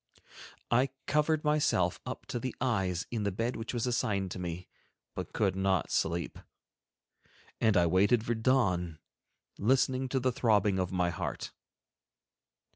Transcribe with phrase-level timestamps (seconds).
[0.71, 4.67] I covered myself up to the eyes in the bed which was assigned to me,
[5.13, 6.39] but could not sleep;
[7.59, 8.97] and I waited for the dawn
[9.59, 11.51] listening to the throbbing of my heart.